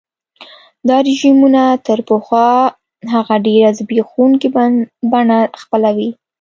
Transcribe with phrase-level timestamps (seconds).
[0.87, 2.49] دا رژیمونه تر پخوا
[3.13, 4.47] هغه ډېره زبېښونکي
[5.11, 6.09] بڼه خپلوي.